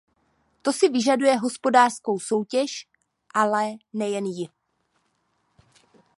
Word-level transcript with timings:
To 0.61 0.71
si 0.73 0.89
vyžaduje 0.89 1.37
hospodářskou 1.37 2.19
soutěž, 2.19 2.87
ale 3.35 3.63
nejen 3.93 4.25
ji. 4.25 4.47